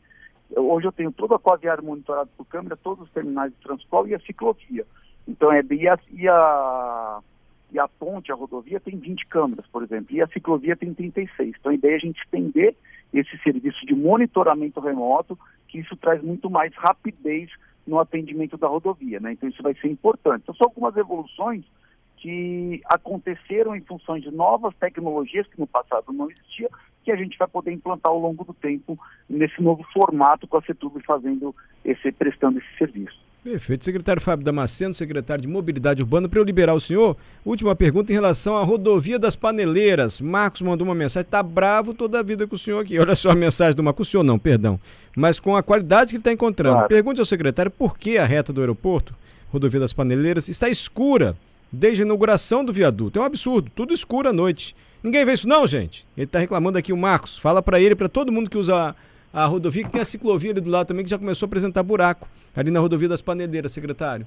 hoje 0.55 0.87
eu 0.87 0.91
tenho 0.91 1.11
todo 1.11 1.31
o 1.31 1.35
aquaviário 1.35 1.83
monitorado 1.83 2.29
por 2.35 2.45
câmera, 2.45 2.75
todos 2.75 3.05
os 3.05 3.11
terminais 3.11 3.51
de 3.51 3.59
transporte 3.59 4.11
e 4.11 4.15
a 4.15 4.19
ciclovia. 4.19 4.85
Então, 5.27 5.51
é, 5.51 5.61
e, 5.69 5.87
a, 5.87 5.99
e, 6.11 6.27
a, 6.27 7.19
e 7.71 7.79
a 7.79 7.87
ponte, 7.87 8.31
a 8.31 8.35
rodovia, 8.35 8.79
tem 8.79 8.97
20 8.97 9.25
câmeras, 9.27 9.65
por 9.67 9.83
exemplo, 9.83 10.15
e 10.15 10.21
a 10.21 10.27
ciclovia 10.27 10.75
tem 10.75 10.93
36. 10.93 11.55
Então, 11.59 11.71
a 11.71 11.75
ideia 11.75 11.93
é 11.93 11.95
a 11.95 11.99
gente 11.99 12.21
estender 12.21 12.75
esse 13.13 13.37
serviço 13.39 13.85
de 13.85 13.95
monitoramento 13.95 14.79
remoto, 14.79 15.37
que 15.67 15.79
isso 15.79 15.95
traz 15.95 16.21
muito 16.21 16.49
mais 16.49 16.73
rapidez 16.75 17.49
no 17.87 17.99
atendimento 17.99 18.57
da 18.57 18.67
rodovia, 18.67 19.19
né? 19.19 19.33
Então, 19.33 19.49
isso 19.49 19.63
vai 19.63 19.73
ser 19.75 19.87
importante. 19.87 20.43
Então, 20.43 20.55
são 20.55 20.67
algumas 20.67 20.95
evoluções 20.97 21.63
que 22.17 22.81
aconteceram 22.85 23.75
em 23.75 23.81
função 23.81 24.19
de 24.19 24.29
novas 24.29 24.75
tecnologias 24.75 25.47
que 25.47 25.59
no 25.59 25.65
passado 25.65 26.13
não 26.13 26.29
existia, 26.29 26.69
que 27.03 27.11
a 27.11 27.15
gente 27.15 27.37
vai 27.37 27.47
poder 27.47 27.71
implantar 27.71 28.11
ao 28.11 28.19
longo 28.19 28.43
do 28.43 28.53
tempo 28.53 28.99
nesse 29.27 29.61
novo 29.61 29.83
formato 29.91 30.47
com 30.47 30.57
a 30.57 30.61
CETUB 30.61 31.01
fazendo 31.03 31.55
esse, 31.83 32.11
prestando 32.11 32.59
esse 32.59 32.77
serviço. 32.77 33.30
Perfeito. 33.43 33.83
Secretário 33.83 34.21
Fábio 34.21 34.45
Damasceno, 34.45 34.93
secretário 34.93 35.41
de 35.41 35.47
Mobilidade 35.47 36.03
Urbana, 36.03 36.29
para 36.29 36.39
eu 36.39 36.43
liberar 36.43 36.75
o 36.75 36.79
senhor, 36.79 37.17
última 37.43 37.75
pergunta 37.75 38.11
em 38.11 38.15
relação 38.15 38.55
à 38.55 38.63
rodovia 38.63 39.17
das 39.17 39.35
Paneleiras. 39.35 40.21
Marcos 40.21 40.61
mandou 40.61 40.87
uma 40.87 40.93
mensagem, 40.93 41.25
está 41.25 41.41
bravo 41.41 41.91
toda 41.91 42.19
a 42.19 42.21
vida 42.21 42.45
com 42.45 42.55
o 42.55 42.59
senhor 42.59 42.79
aqui. 42.79 42.99
Olha 42.99 43.15
só 43.15 43.31
a 43.31 43.35
mensagem 43.35 43.75
do 43.75 43.81
Marcos, 43.81 44.07
o 44.07 44.11
senhor 44.11 44.23
não, 44.23 44.37
perdão, 44.37 44.79
mas 45.15 45.39
com 45.39 45.55
a 45.55 45.63
qualidade 45.63 46.09
que 46.09 46.17
ele 46.17 46.21
está 46.21 46.31
encontrando. 46.31 46.75
Claro. 46.75 46.89
Pergunte 46.89 47.19
ao 47.19 47.25
secretário 47.25 47.71
por 47.71 47.97
que 47.97 48.19
a 48.19 48.25
reta 48.25 48.53
do 48.53 48.61
aeroporto, 48.61 49.15
rodovia 49.51 49.79
das 49.79 49.91
Paneleiras, 49.91 50.47
está 50.47 50.69
escura 50.69 51.35
desde 51.71 52.03
a 52.03 52.05
inauguração 52.05 52.63
do 52.63 52.71
viaduto. 52.71 53.17
É 53.17 53.23
um 53.23 53.25
absurdo, 53.25 53.71
tudo 53.75 53.91
escuro 53.91 54.29
à 54.29 54.33
noite. 54.33 54.75
Ninguém 55.01 55.25
vê 55.25 55.33
isso 55.33 55.47
não, 55.47 55.65
gente. 55.65 56.05
Ele 56.15 56.25
está 56.25 56.37
reclamando 56.37 56.77
aqui 56.77 56.93
o 56.93 56.97
Marcos. 56.97 57.39
Fala 57.39 57.59
para 57.59 57.79
ele, 57.79 57.95
para 57.95 58.07
todo 58.07 58.31
mundo 58.31 58.51
que 58.51 58.57
usa 58.57 58.95
a 59.33 59.45
rodovia, 59.45 59.83
que 59.83 59.91
tem 59.91 60.01
a 60.01 60.05
ciclovia 60.05 60.51
ali 60.51 60.61
do 60.61 60.69
lado 60.69 60.87
também, 60.87 61.03
que 61.03 61.09
já 61.09 61.17
começou 61.17 61.45
a 61.45 61.47
apresentar 61.47 61.83
buraco, 61.83 62.27
ali 62.55 62.69
na 62.69 62.79
rodovia 62.79 63.07
das 63.07 63.21
Paneleiras, 63.21 63.71
secretário. 63.71 64.25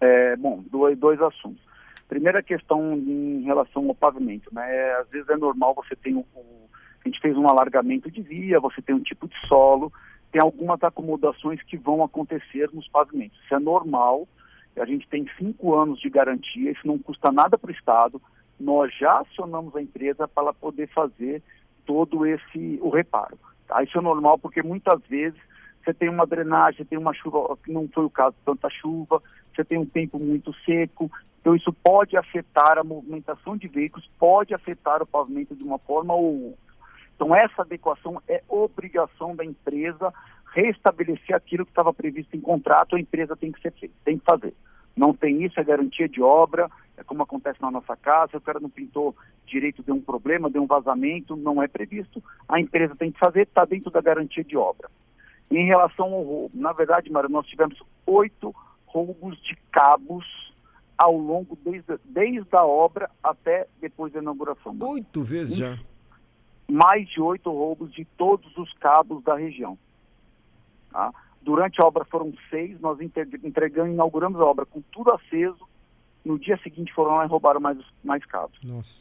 É, 0.00 0.36
bom, 0.36 0.62
dois, 0.70 0.98
dois 0.98 1.20
assuntos. 1.20 1.60
Primeira 2.08 2.42
questão 2.42 2.94
em 2.96 3.42
relação 3.42 3.88
ao 3.88 3.94
pavimento, 3.94 4.48
né? 4.54 4.92
Às 5.00 5.08
vezes 5.08 5.28
é 5.28 5.36
normal 5.36 5.74
você 5.74 5.96
tem 5.96 6.14
o, 6.14 6.24
a 7.04 7.08
gente 7.08 7.20
fez 7.20 7.36
um 7.36 7.48
alargamento 7.48 8.10
de 8.10 8.20
via, 8.20 8.60
você 8.60 8.80
tem 8.80 8.94
um 8.94 9.02
tipo 9.02 9.26
de 9.26 9.34
solo, 9.46 9.92
tem 10.30 10.40
algumas 10.40 10.82
acomodações 10.82 11.62
que 11.62 11.76
vão 11.76 12.02
acontecer 12.02 12.68
nos 12.72 12.88
pavimentos. 12.88 13.38
Isso 13.44 13.54
é 13.54 13.58
normal 13.58 14.28
A 14.76 14.84
gente 14.84 15.08
tem 15.08 15.26
cinco 15.38 15.74
anos 15.74 16.00
de 16.00 16.10
garantia, 16.10 16.70
isso 16.70 16.86
não 16.86 16.98
custa 16.98 17.32
nada 17.32 17.56
para 17.56 17.70
o 17.70 17.74
Estado. 17.74 18.20
Nós 18.58 18.92
já 18.96 19.20
acionamos 19.20 19.74
a 19.74 19.82
empresa 19.82 20.28
para 20.28 20.44
ela 20.44 20.54
poder 20.54 20.88
fazer 20.88 21.42
todo 21.84 22.26
esse 22.26 22.78
o 22.82 22.90
reparo. 22.90 23.38
Isso 23.82 23.98
é 23.98 24.00
normal 24.00 24.38
porque 24.38 24.62
muitas 24.62 25.00
vezes 25.08 25.38
você 25.84 25.94
tem 25.94 26.08
uma 26.08 26.26
drenagem, 26.26 26.84
tem 26.84 26.98
uma 26.98 27.14
chuva, 27.14 27.56
que 27.64 27.72
não 27.72 27.88
foi 27.88 28.04
o 28.04 28.10
caso 28.10 28.34
de 28.36 28.44
tanta 28.44 28.68
chuva, 28.70 29.22
você 29.54 29.64
tem 29.64 29.78
um 29.78 29.86
tempo 29.86 30.18
muito 30.18 30.52
seco, 30.64 31.10
então 31.40 31.54
isso 31.54 31.72
pode 31.72 32.16
afetar 32.16 32.76
a 32.76 32.82
movimentação 32.82 33.56
de 33.56 33.68
veículos, 33.68 34.10
pode 34.18 34.52
afetar 34.52 35.00
o 35.00 35.06
pavimento 35.06 35.54
de 35.54 35.62
uma 35.62 35.78
forma 35.78 36.12
ou 36.12 36.46
outra. 36.48 36.66
Então 37.14 37.34
essa 37.34 37.62
adequação 37.62 38.20
é 38.28 38.42
obrigação 38.48 39.34
da 39.36 39.44
empresa 39.44 40.12
restabelecer 40.52 41.36
aquilo 41.36 41.64
que 41.64 41.70
estava 41.70 41.94
previsto 41.94 42.36
em 42.36 42.40
contrato, 42.40 42.96
a 42.96 43.00
empresa 43.00 43.36
tem 43.36 43.52
que 43.52 43.60
ser 43.60 43.72
feita, 43.72 43.94
tem 44.04 44.18
que 44.18 44.24
fazer. 44.24 44.54
Não 44.96 45.12
tem 45.12 45.44
isso, 45.44 45.60
é 45.60 45.64
garantia 45.64 46.08
de 46.08 46.22
obra, 46.22 46.70
como 47.04 47.22
acontece 47.22 47.60
na 47.60 47.70
nossa 47.70 47.96
casa, 47.96 48.36
o 48.36 48.40
cara 48.40 48.60
não 48.60 48.70
pintou 48.70 49.14
direito, 49.46 49.82
deu 49.82 49.94
um 49.94 50.00
problema, 50.00 50.50
deu 50.50 50.62
um 50.62 50.66
vazamento, 50.66 51.36
não 51.36 51.62
é 51.62 51.68
previsto, 51.68 52.22
a 52.48 52.60
empresa 52.60 52.96
tem 52.96 53.12
que 53.12 53.18
fazer, 53.18 53.42
está 53.42 53.64
dentro 53.64 53.90
da 53.90 54.00
garantia 54.00 54.42
de 54.42 54.56
obra. 54.56 54.90
Em 55.50 55.64
relação 55.66 56.06
ao 56.06 56.22
roubo, 56.22 56.50
na 56.54 56.72
verdade, 56.72 57.10
Mário, 57.10 57.28
nós 57.28 57.46
tivemos 57.46 57.80
oito 58.06 58.54
roubos 58.86 59.40
de 59.42 59.56
cabos 59.70 60.24
ao 60.96 61.16
longo 61.16 61.56
desde, 61.62 61.98
desde 62.04 62.48
a 62.52 62.64
obra 62.64 63.10
até 63.22 63.66
depois 63.80 64.12
da 64.12 64.20
inauguração. 64.20 64.76
Oito 64.80 65.22
vezes 65.22 65.56
já? 65.56 65.78
Mais 66.68 67.08
de 67.08 67.20
oito 67.20 67.50
roubos 67.50 67.92
de 67.92 68.04
todos 68.16 68.56
os 68.56 68.72
cabos 68.74 69.22
da 69.22 69.36
região. 69.36 69.78
Tá? 70.90 71.12
Durante 71.42 71.80
a 71.80 71.86
obra 71.86 72.04
foram 72.04 72.32
seis, 72.50 72.80
nós 72.80 72.98
entregamos, 73.00 73.92
inauguramos 73.92 74.40
a 74.40 74.44
obra 74.44 74.66
com 74.66 74.80
tudo 74.90 75.12
aceso. 75.12 75.68
No 76.26 76.40
dia 76.40 76.58
seguinte 76.58 76.92
foram 76.92 77.14
lá 77.14 77.24
e 77.24 77.28
roubaram 77.28 77.60
mais, 77.60 77.78
mais 78.02 78.24
cabos. 78.24 78.58
Nossa. 78.64 79.00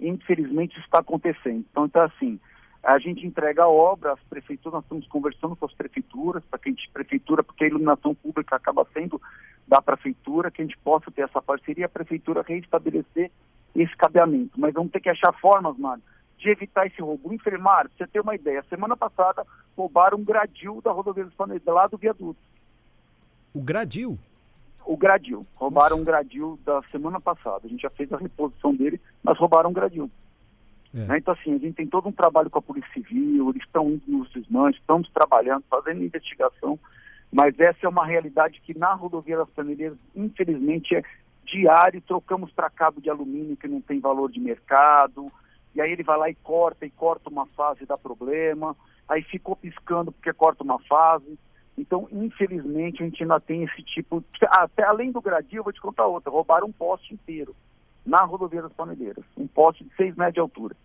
Infelizmente 0.00 0.72
isso 0.72 0.86
está 0.86 1.00
acontecendo. 1.00 1.62
Então, 1.70 1.84
então, 1.84 2.00
assim, 2.00 2.40
a 2.82 2.98
gente 2.98 3.26
entrega 3.26 3.64
a 3.64 3.68
obra, 3.68 4.14
as 4.14 4.20
prefeituras, 4.30 4.76
nós 4.76 4.84
estamos 4.84 5.06
conversando 5.08 5.54
com 5.54 5.66
as 5.66 5.74
prefeituras, 5.74 6.42
para 6.48 6.58
que 6.58 6.70
a 6.70 6.72
gente, 6.72 6.88
prefeitura, 6.88 7.42
porque 7.42 7.64
a 7.64 7.66
iluminação 7.66 8.14
pública 8.14 8.56
acaba 8.56 8.86
sendo 8.94 9.20
da 9.66 9.82
prefeitura, 9.82 10.50
que 10.50 10.62
a 10.62 10.64
gente 10.64 10.78
possa 10.78 11.10
ter 11.10 11.20
essa 11.20 11.42
parceria, 11.42 11.84
a 11.84 11.90
prefeitura 11.90 12.40
reestabelecer 12.40 13.30
esse 13.76 13.94
cabeamento. 13.94 14.58
Mas 14.58 14.72
vamos 14.72 14.90
ter 14.90 15.00
que 15.00 15.10
achar 15.10 15.34
formas, 15.34 15.76
mano, 15.76 16.02
de 16.38 16.48
evitar 16.48 16.86
esse 16.86 17.02
roubo. 17.02 17.30
Enfermário, 17.30 17.90
pra 17.90 18.06
você 18.06 18.10
ter 18.10 18.20
uma 18.20 18.34
ideia, 18.34 18.64
semana 18.70 18.96
passada 18.96 19.46
roubaram 19.76 20.16
um 20.16 20.24
gradil 20.24 20.80
da 20.82 20.92
rodovia 20.92 21.26
dos 21.26 21.34
Paneiros, 21.34 21.66
lá 21.66 21.86
do 21.86 21.98
viaduto. 21.98 22.40
O 23.52 23.60
gradil? 23.60 24.18
O 24.84 24.96
gradil. 24.96 25.46
Roubaram 25.54 25.96
Nossa. 25.96 26.02
um 26.02 26.04
gradil 26.04 26.58
da 26.64 26.82
semana 26.90 27.20
passada. 27.20 27.62
A 27.64 27.68
gente 27.68 27.82
já 27.82 27.90
fez 27.90 28.12
a 28.12 28.16
reposição 28.16 28.74
dele, 28.74 29.00
mas 29.22 29.38
roubaram 29.38 29.70
um 29.70 29.72
gradil. 29.74 30.10
É. 30.94 30.98
Né? 30.98 31.18
Então, 31.18 31.34
assim, 31.34 31.54
a 31.54 31.58
gente 31.58 31.74
tem 31.74 31.86
todo 31.86 32.08
um 32.08 32.12
trabalho 32.12 32.50
com 32.50 32.58
a 32.58 32.62
Polícia 32.62 32.90
Civil, 32.92 33.50
eles 33.50 33.62
estão 33.62 33.90
indo 33.90 34.02
nos 34.06 34.30
desmanches, 34.30 34.80
estamos 34.80 35.10
trabalhando, 35.10 35.64
fazendo 35.68 36.02
investigação, 36.02 36.78
mas 37.30 37.58
essa 37.60 37.78
é 37.82 37.88
uma 37.88 38.06
realidade 38.06 38.60
que 38.62 38.76
na 38.76 38.94
rodovia 38.94 39.36
das 39.36 39.50
Paneiras, 39.50 39.98
infelizmente, 40.16 40.94
é 40.94 41.02
diário, 41.44 42.00
trocamos 42.00 42.50
para 42.52 42.70
cabo 42.70 43.00
de 43.00 43.10
alumínio 43.10 43.56
que 43.56 43.68
não 43.68 43.80
tem 43.80 44.00
valor 44.00 44.30
de 44.30 44.40
mercado, 44.40 45.30
e 45.74 45.80
aí 45.80 45.92
ele 45.92 46.02
vai 46.02 46.18
lá 46.18 46.30
e 46.30 46.34
corta, 46.34 46.86
e 46.86 46.90
corta 46.90 47.28
uma 47.28 47.46
fase, 47.48 47.86
dá 47.86 47.96
problema, 47.96 48.74
aí 49.08 49.22
ficou 49.22 49.56
piscando 49.56 50.10
porque 50.12 50.32
corta 50.32 50.64
uma 50.64 50.78
fase. 50.80 51.38
Então, 51.78 52.08
infelizmente, 52.10 53.02
a 53.02 53.06
gente 53.06 53.22
ainda 53.22 53.38
tem 53.38 53.62
esse 53.62 53.82
tipo. 53.84 54.22
Até 54.50 54.82
além 54.82 55.12
do 55.12 55.20
gradil, 55.20 55.60
eu 55.60 55.64
vou 55.64 55.72
te 55.72 55.80
contar 55.80 56.06
outra: 56.06 56.30
roubaram 56.30 56.66
um 56.66 56.72
poste 56.72 57.14
inteiro 57.14 57.54
na 58.04 58.24
rodovia 58.24 58.62
das 58.62 58.72
Paneleiras. 58.72 59.24
Um 59.36 59.46
poste 59.46 59.84
de 59.84 59.94
6 59.94 60.16
metros 60.16 60.34
de 60.34 60.40
altura. 60.40 60.76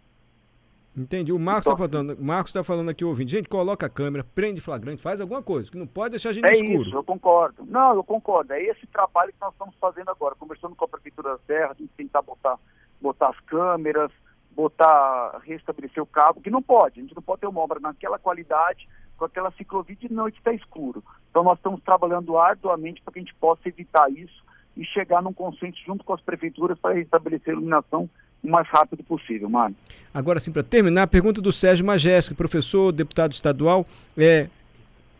Entendi. 0.95 1.31
O 1.31 1.39
Marcos 1.39 1.65
está 1.65 1.73
então, 1.73 2.05
falando, 2.05 2.23
Marcos 2.23 2.53
tá 2.53 2.63
falando 2.63 2.89
aqui, 2.89 3.03
ouvindo. 3.03 3.27
Gente, 3.27 3.49
coloca 3.49 3.87
a 3.87 3.89
câmera, 3.89 4.23
prende 4.23 4.61
flagrante, 4.61 5.01
faz 5.01 5.19
alguma 5.19 5.41
coisa, 5.41 5.71
que 5.71 5.77
não 5.77 5.87
pode 5.87 6.11
deixar 6.11 6.29
a 6.29 6.33
gente 6.33 6.45
é 6.45 6.49
no 6.49 6.55
escuro. 6.55 6.81
Isso, 6.83 6.95
eu 6.95 7.03
concordo. 7.03 7.65
Não, 7.65 7.95
eu 7.95 8.03
concordo. 8.03 8.53
É 8.53 8.61
esse 8.61 8.85
trabalho 8.85 9.33
que 9.33 9.41
nós 9.41 9.51
estamos 9.51 9.75
fazendo 9.81 10.09
agora, 10.09 10.35
conversando 10.35 10.75
com 10.75 10.85
a 10.85 10.87
Prefeitura 10.87 11.31
da 11.31 11.39
Serra, 11.47 11.71
a 11.71 11.73
gente 11.73 11.91
tentar 11.97 12.21
botar, 12.21 12.59
botar 13.01 13.29
as 13.29 13.39
câmeras, 13.39 14.11
botar, 14.55 15.41
restabelecer 15.43 16.01
o 16.01 16.05
cabo, 16.05 16.41
que 16.41 16.49
não 16.49 16.61
pode. 16.61 16.99
A 16.99 17.03
gente 17.03 17.15
não 17.15 17.21
pode 17.21 17.41
ter 17.41 17.47
uma 17.47 17.61
obra 17.61 17.79
naquela 17.79 18.19
qualidade, 18.19 18.87
com 19.17 19.25
aquela 19.25 19.51
ciclovia 19.51 19.95
de 19.95 20.11
noite 20.11 20.37
está 20.37 20.53
escuro. 20.53 21.03
Então 21.29 21.43
nós 21.43 21.57
estamos 21.57 21.81
trabalhando 21.83 22.37
arduamente 22.37 23.01
para 23.01 23.13
que 23.13 23.19
a 23.19 23.21
gente 23.21 23.35
possa 23.35 23.67
evitar 23.67 24.09
isso 24.11 24.43
e 24.75 24.83
chegar 24.85 25.21
num 25.21 25.33
consenso 25.33 25.77
junto 25.85 26.03
com 26.03 26.13
as 26.13 26.21
prefeituras 26.21 26.77
para 26.79 26.95
restabelecer 26.95 27.49
a 27.49 27.53
iluminação 27.53 28.09
o 28.43 28.49
mais 28.49 28.67
rápido 28.67 29.03
possível, 29.03 29.49
Mário. 29.49 29.75
Agora 30.13 30.39
sim, 30.39 30.51
para 30.51 30.63
terminar, 30.63 31.03
a 31.03 31.07
pergunta 31.07 31.41
do 31.41 31.51
Sérgio 31.51 31.85
Majesco, 31.85 32.35
professor, 32.35 32.91
deputado 32.91 33.31
estadual, 33.31 33.85
é, 34.17 34.49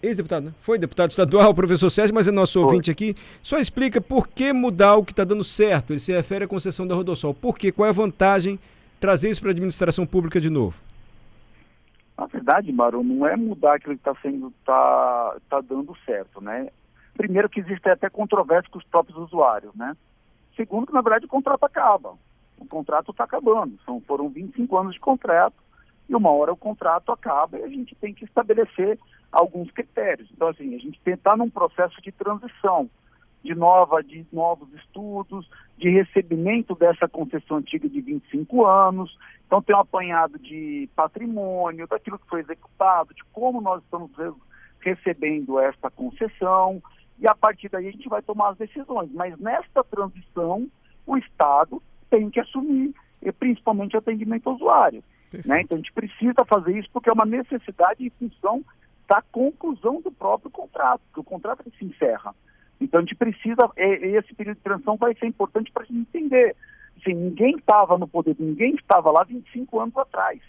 ex-deputado, 0.02 0.48
né? 0.48 0.54
Foi 0.62 0.78
deputado 0.78 1.12
estadual, 1.12 1.54
professor 1.56 1.90
Sérgio, 1.90 2.14
mas 2.14 2.28
é 2.28 2.32
nosso 2.32 2.54
Foi. 2.54 2.64
ouvinte 2.64 2.92
aqui. 2.92 3.16
Só 3.42 3.58
explica 3.58 4.02
por 4.02 4.28
que 4.28 4.52
mudar 4.52 4.98
o 4.98 5.06
que 5.06 5.14
está 5.14 5.24
dando 5.24 5.44
certo. 5.44 5.94
Ele 5.94 6.00
se 6.00 6.12
refere 6.12 6.44
à 6.44 6.48
concessão 6.48 6.86
da 6.86 6.94
Rodossol. 6.94 7.34
Por 7.34 7.58
quê? 7.58 7.72
Qual 7.72 7.86
é 7.88 7.90
a 7.90 7.94
vantagem 7.94 8.60
trazer 9.04 9.30
isso 9.30 9.42
para 9.42 9.50
a 9.50 9.52
administração 9.52 10.06
pública 10.06 10.40
de 10.40 10.50
novo? 10.50 10.78
Na 12.18 12.26
verdade, 12.26 12.72
Mário, 12.72 13.04
não 13.04 13.28
é 13.28 13.36
mudar 13.36 13.76
aquilo 13.76 13.96
que 13.96 14.00
está 14.00 14.16
sendo, 14.22 14.50
tá, 14.66 15.36
tá 15.50 15.60
dando 15.60 15.94
certo, 16.06 16.40
né? 16.40 16.70
Primeiro 17.14 17.50
que 17.50 17.60
existe 17.60 17.90
até 17.90 18.10
controvérsia 18.10 18.72
com 18.72 18.80
os 18.80 18.86
próprios 18.86 19.18
usuários, 19.18 19.76
né? 19.76 19.94
Segundo 20.56 20.88
que, 20.88 20.94
na 20.94 21.02
verdade, 21.02 21.26
o 21.26 21.28
contrato 21.30 21.66
acaba. 21.66 22.14
O 22.58 22.66
contrato 22.66 23.12
está 23.12 23.26
acabando. 23.26 23.78
São, 23.84 24.00
foram 24.00 24.30
25 24.30 24.78
anos 24.78 24.94
de 24.94 25.02
contrato 25.02 25.58
e 26.08 26.16
uma 26.16 26.32
hora 26.32 26.54
o 26.54 26.58
contrato 26.58 27.12
acaba 27.12 27.60
e 27.60 27.64
a 27.64 27.68
gente 27.68 27.94
tem 27.96 28.14
que 28.14 28.24
estabelecer 28.24 28.98
alguns 29.34 29.70
critérios. 29.72 30.30
Então, 30.32 30.48
assim, 30.48 30.76
a 30.76 30.80
gente 30.80 30.98
tentar 31.02 31.36
num 31.36 31.50
processo 31.50 32.02
de 32.02 32.12
transição, 32.14 32.90
de 33.44 33.54
nova, 33.54 34.02
de 34.02 34.26
novos 34.32 34.72
estudos, 34.74 35.50
de 35.78 35.90
recebimento 35.90 36.74
dessa 36.76 37.08
concessão 37.08 37.58
antiga 37.58 37.90
de 37.90 38.00
25 38.00 38.66
anos. 38.66 39.18
Então, 39.46 39.62
tem 39.62 39.76
um 39.76 39.80
apanhado 39.80 40.40
de 40.40 40.90
patrimônio, 40.96 41.88
daquilo 41.88 42.18
que 42.18 42.30
foi 42.30 42.40
executado, 42.40 43.14
de 43.14 43.24
como 43.34 43.60
nós 43.60 43.84
estamos 43.84 44.12
recebendo 44.80 45.60
esta 45.60 45.90
concessão, 45.92 46.82
e 47.20 47.28
a 47.28 47.36
partir 47.36 47.70
daí 47.70 47.88
a 47.88 47.92
gente 47.92 48.10
vai 48.10 48.22
tomar 48.22 48.50
as 48.50 48.58
decisões. 48.58 49.12
Mas 49.14 49.38
nesta 49.40 49.84
transição, 49.84 50.68
o 51.06 51.18
Estado 51.18 51.82
tem 52.10 52.30
que 52.30 52.40
assumir, 52.40 52.94
principalmente 53.40 53.98
atendimento 53.98 54.50
ao 54.50 54.56
usuário. 54.56 55.04
Né? 55.46 55.62
Então 55.62 55.76
a 55.76 55.80
gente 55.80 55.94
precisa 55.94 56.46
fazer 56.46 56.78
isso 56.78 56.90
porque 56.92 57.10
é 57.10 57.14
uma 57.14 57.26
necessidade 57.26 58.06
em 58.06 58.10
função 58.12 58.64
da 59.08 59.22
conclusão 59.32 60.02
do 60.02 60.12
próprio 60.12 60.52
contrato, 60.52 61.02
que 61.14 61.20
o 61.20 61.24
contrato 61.24 61.64
se 61.78 61.86
encerra. 61.86 62.36
Então 62.84 63.00
a 63.00 63.02
gente 63.02 63.16
precisa, 63.16 63.70
esse 63.78 64.34
período 64.36 64.58
de 64.58 64.64
transição 64.64 64.98
vai 64.98 65.16
ser 65.16 65.26
importante 65.26 65.72
para 65.72 65.84
a 65.84 65.86
gente 65.86 66.00
entender. 66.00 66.56
Assim, 67.00 67.14
ninguém 67.14 67.56
estava 67.56 67.98
no 67.98 68.08
poder, 68.08 68.36
ninguém 68.38 68.76
estava 68.76 69.10
lá 69.12 69.24
25 69.24 69.80
anos 69.80 69.98
atrás. 69.98 70.40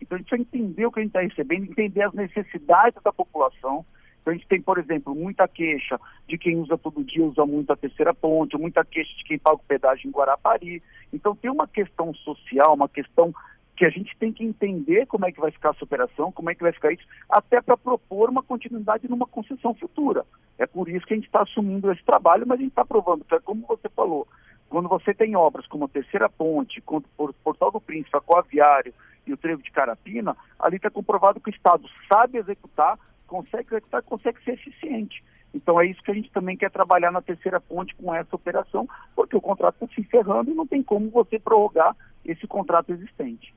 Então 0.00 0.16
a 0.16 0.18
gente 0.18 0.28
precisa 0.28 0.48
entender 0.56 0.86
o 0.86 0.92
que 0.92 1.00
a 1.00 1.02
gente 1.02 1.10
está 1.10 1.20
recebendo, 1.20 1.70
entender 1.70 2.02
as 2.02 2.12
necessidades 2.12 3.00
da 3.02 3.12
população, 3.12 3.84
então, 4.24 4.32
a 4.32 4.36
gente 4.36 4.48
tem, 4.48 4.58
por 4.58 4.78
exemplo, 4.78 5.14
muita 5.14 5.46
queixa 5.46 6.00
de 6.26 6.38
quem 6.38 6.56
usa 6.56 6.78
todo 6.78 7.04
dia, 7.04 7.22
usa 7.22 7.44
muito 7.44 7.70
a 7.70 7.76
terceira 7.76 8.14
ponte, 8.14 8.56
muita 8.56 8.82
queixa 8.82 9.14
de 9.18 9.22
quem 9.22 9.38
paga 9.38 9.56
o 9.56 9.68
pedágio 9.68 10.08
em 10.08 10.10
Guarapari. 10.10 10.82
Então, 11.12 11.36
tem 11.36 11.50
uma 11.50 11.68
questão 11.68 12.14
social, 12.14 12.72
uma 12.72 12.88
questão 12.88 13.34
que 13.76 13.84
a 13.84 13.90
gente 13.90 14.16
tem 14.18 14.32
que 14.32 14.44
entender 14.44 15.06
como 15.06 15.26
é 15.26 15.32
que 15.32 15.40
vai 15.40 15.50
ficar 15.50 15.70
essa 15.70 15.84
operação, 15.84 16.30
como 16.30 16.50
é 16.50 16.54
que 16.54 16.62
vai 16.62 16.72
ficar 16.72 16.92
isso, 16.92 17.04
até 17.28 17.60
para 17.60 17.76
propor 17.76 18.30
uma 18.30 18.42
continuidade 18.42 19.08
numa 19.08 19.26
concessão 19.26 19.74
futura. 19.74 20.24
É 20.58 20.66
por 20.66 20.88
isso 20.88 21.04
que 21.06 21.14
a 21.14 21.16
gente 21.16 21.26
está 21.26 21.42
assumindo 21.42 21.90
esse 21.90 22.04
trabalho, 22.04 22.46
mas 22.46 22.58
a 22.58 22.62
gente 22.62 22.70
está 22.70 22.84
provando, 22.84 23.24
que 23.24 23.34
é 23.34 23.40
como 23.40 23.66
você 23.66 23.88
falou, 23.88 24.28
quando 24.68 24.88
você 24.88 25.12
tem 25.12 25.36
obras 25.36 25.66
como 25.66 25.84
a 25.84 25.88
Terceira 25.88 26.28
Ponte, 26.28 26.80
como 26.80 27.04
o 27.18 27.32
Portal 27.32 27.70
do 27.70 27.80
Príncipe, 27.80 28.16
a 28.16 28.20
Coaviário 28.20 28.94
e 29.26 29.32
o 29.32 29.36
Trevo 29.36 29.62
de 29.62 29.70
Carapina, 29.70 30.36
ali 30.58 30.76
está 30.76 30.90
comprovado 30.90 31.40
que 31.40 31.50
o 31.50 31.54
Estado 31.54 31.88
sabe 32.12 32.38
executar, 32.38 32.98
consegue 33.26 33.68
executar, 33.70 34.02
consegue 34.02 34.42
ser 34.44 34.52
eficiente. 34.52 35.22
Então 35.52 35.80
é 35.80 35.86
isso 35.86 36.02
que 36.02 36.10
a 36.10 36.14
gente 36.14 36.30
também 36.30 36.56
quer 36.56 36.70
trabalhar 36.70 37.12
na 37.12 37.22
terceira 37.22 37.60
ponte 37.60 37.94
com 37.94 38.12
essa 38.12 38.34
operação, 38.34 38.88
porque 39.14 39.36
o 39.36 39.40
contrato 39.40 39.76
está 39.80 39.94
se 39.94 40.00
encerrando 40.00 40.50
e 40.50 40.54
não 40.54 40.66
tem 40.66 40.82
como 40.82 41.08
você 41.10 41.38
prorrogar 41.38 41.96
esse 42.24 42.46
contrato 42.46 42.90
existente. 42.92 43.54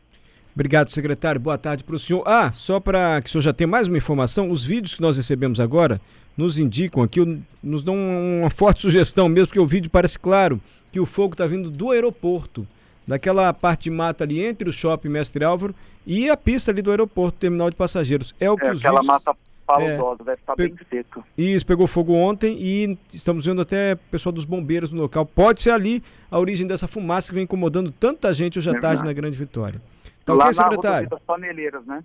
Obrigado, 0.58 0.90
secretário. 0.90 1.40
Boa 1.40 1.56
tarde 1.56 1.84
para 1.84 1.96
o 1.96 2.00
senhor. 2.00 2.24
Ah, 2.26 2.52
só 2.52 2.80
para 2.80 3.22
que 3.22 3.30
o 3.30 3.32
senhor 3.32 3.44
já 3.44 3.54
tenha 3.54 3.68
mais 3.68 3.88
uma 3.88 3.96
informação, 3.96 4.50
os 4.50 4.64
vídeos 4.64 4.96
que 4.96 5.02
nós 5.04 5.16
recebemos 5.16 5.60
agora 5.60 6.02
nos 6.36 6.58
indicam 6.58 7.04
aqui, 7.04 7.20
nos 7.62 7.84
dão 7.84 7.96
uma 7.96 8.50
forte 8.50 8.82
sugestão 8.82 9.30
mesmo, 9.30 9.50
porque 9.50 9.60
o 9.60 9.68
vídeo 9.68 9.88
parece 9.88 10.18
claro 10.18 10.60
que 10.92 11.00
o 11.00 11.06
fogo 11.06 11.36
está 11.36 11.46
vindo 11.46 11.70
do 11.70 11.92
aeroporto, 11.92 12.68
daquela 13.06 13.54
parte 13.54 13.84
de 13.84 13.92
mata 13.92 14.24
ali 14.24 14.44
entre 14.44 14.68
o 14.68 14.74
shopping 14.74 15.10
Mestre 15.10 15.46
Álvaro 15.46 15.76
e 16.08 16.28
a 16.28 16.36
pista 16.36 16.72
ali 16.72 16.82
do 16.82 16.90
aeroporto, 16.90 17.38
terminal 17.38 17.70
de 17.70 17.76
passageiros. 17.76 18.34
É 18.40 18.50
o 18.50 18.58
que 18.58 18.66
é, 18.66 18.72
os 18.72 18.80
aquela 18.80 19.02
vídeos... 19.02 19.14
mata 19.14 19.38
paludosa, 19.68 20.24
é, 20.24 20.26
deve 20.26 20.40
estar 20.40 20.56
pe... 20.56 20.70
bem 20.70 20.78
seca. 20.90 21.24
Isso, 21.38 21.66
pegou 21.68 21.86
fogo 21.86 22.14
ontem 22.14 22.58
e 22.60 22.98
estamos 23.14 23.46
vendo 23.46 23.62
até 23.62 23.94
o 23.94 23.98
pessoal 24.10 24.34
dos 24.34 24.44
bombeiros 24.44 24.92
no 24.92 25.04
local. 25.04 25.24
Pode 25.24 25.62
ser 25.62 25.70
ali 25.70 26.02
a 26.32 26.40
origem 26.40 26.66
dessa 26.66 26.88
fumaça 26.88 27.28
que 27.28 27.36
vem 27.36 27.44
incomodando 27.44 27.92
tanta 27.92 28.34
gente 28.34 28.58
hoje 28.58 28.72
à 28.72 28.80
tarde 28.80 29.06
na 29.06 29.14
Grande 29.14 29.38
Vitória. 29.38 29.80
Tá 30.28 30.34
Lá 30.34 30.50
okay, 30.50 30.58
na 30.58 30.64
secretário? 30.64 31.10
das 31.10 31.22
Paneleiras, 31.22 31.86
né? 31.86 32.04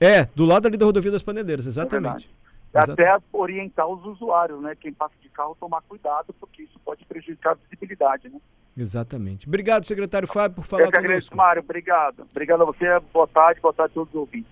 É, 0.00 0.24
do 0.26 0.44
lado 0.44 0.68
ali 0.68 0.76
da 0.76 0.86
rodovia 0.86 1.10
das 1.10 1.24
Paneleiras, 1.24 1.66
exatamente. 1.66 2.30
É 2.72 2.78
até 2.78 3.18
orientar 3.32 3.88
os 3.88 4.04
usuários, 4.04 4.60
né? 4.62 4.76
Quem 4.80 4.92
passa 4.92 5.14
de 5.20 5.28
carro 5.28 5.56
tomar 5.58 5.82
cuidado, 5.82 6.32
porque 6.38 6.62
isso 6.62 6.78
pode 6.84 7.04
prejudicar 7.04 7.52
a 7.52 7.54
visibilidade, 7.54 8.28
né? 8.28 8.38
Exatamente. 8.76 9.48
Obrigado, 9.48 9.88
secretário 9.88 10.28
Fábio, 10.28 10.56
por 10.56 10.66
falar 10.66 10.84
Eu 10.84 10.92
que 10.92 10.98
agradeço, 10.98 11.34
Mário. 11.36 11.60
Obrigado. 11.60 12.28
Obrigado 12.30 12.62
a 12.62 12.66
você. 12.66 12.86
Boa 13.12 13.26
tarde, 13.26 13.60
boa 13.60 13.74
tarde 13.74 13.90
a 13.90 13.94
todos 13.94 14.14
os 14.14 14.20
ouvintes. 14.20 14.46